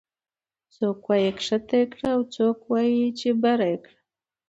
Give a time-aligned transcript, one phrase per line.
[0.75, 3.97] څوک وايي ښکته کړه او څوک وايي چې بره کړه